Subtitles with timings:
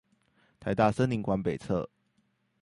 [0.59, 1.87] 臺大森林館北側